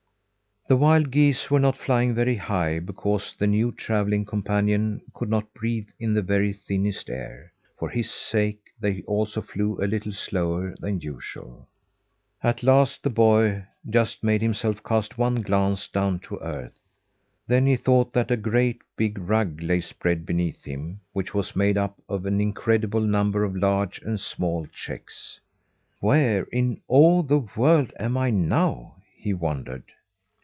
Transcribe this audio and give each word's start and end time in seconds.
The 0.67 0.77
wild 0.77 1.11
geese 1.11 1.49
were 1.51 1.59
not 1.59 1.75
flying 1.75 2.15
very 2.15 2.37
high 2.37 2.79
because 2.79 3.33
the 3.37 3.47
new 3.47 3.73
travelling 3.73 4.23
companion 4.23 5.01
could 5.13 5.27
not 5.27 5.53
breathe 5.53 5.89
in 5.99 6.13
the 6.13 6.21
very 6.21 6.53
thinnest 6.53 7.09
air. 7.09 7.51
For 7.77 7.89
his 7.89 8.09
sake 8.09 8.61
they 8.79 9.01
also 9.01 9.41
flew 9.41 9.77
a 9.83 9.87
little 9.87 10.13
slower 10.13 10.73
than 10.79 11.01
usual. 11.01 11.67
At 12.41 12.63
last 12.63 13.03
the 13.03 13.09
boy 13.09 13.65
just 13.89 14.23
made 14.23 14.41
himself 14.41 14.81
cast 14.81 15.17
one 15.17 15.41
glance 15.41 15.89
down 15.89 16.19
to 16.21 16.37
earth. 16.37 16.79
Then 17.47 17.65
he 17.65 17.75
thought 17.75 18.13
that 18.13 18.31
a 18.31 18.37
great 18.37 18.81
big 18.95 19.17
rug 19.17 19.61
lay 19.61 19.81
spread 19.81 20.25
beneath 20.25 20.63
him, 20.63 21.01
which 21.11 21.33
was 21.33 21.53
made 21.55 21.77
up 21.77 21.97
of 22.07 22.25
an 22.25 22.39
incredible 22.39 23.01
number 23.01 23.43
of 23.43 23.57
large 23.57 23.99
and 24.03 24.17
small 24.19 24.65
checks. 24.67 25.39
"Where 25.99 26.43
in 26.43 26.79
all 26.87 27.23
the 27.23 27.45
world 27.57 27.91
am 27.99 28.15
I 28.15 28.29
now?" 28.29 28.95
he 29.17 29.33
wondered. 29.33 29.83